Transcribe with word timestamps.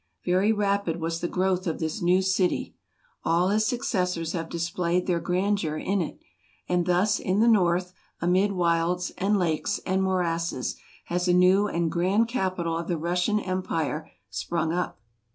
Very 0.25 0.51
rapid 0.51 0.99
was 0.99 1.19
the 1.19 1.27
growth 1.27 1.67
of 1.67 1.77
this 1.79 2.01
new 2.01 2.23
city: 2.23 2.73
all 3.23 3.49
his 3.49 3.67
successors 3.67 4.31
have 4.31 4.49
displayed 4.49 5.05
their 5.05 5.19
grandeur 5.19 5.77
in 5.77 6.01
it: 6.01 6.17
and 6.67 6.87
thus 6.87 7.19
in 7.19 7.39
the 7.39 7.47
north, 7.47 7.93
amid 8.19 8.53
wilds, 8.53 9.11
and 9.19 9.37
lakes, 9.37 9.79
and 9.85 10.01
morasses, 10.01 10.75
has 11.05 11.27
a 11.27 11.33
new 11.33 11.67
and 11.67 11.91
grand 11.91 12.27
capital 12.27 12.75
of 12.79 12.87
the 12.87 12.97
Russian 12.97 13.39
empire 13.39 14.09
sprung 14.31 14.73
up. 14.73 14.99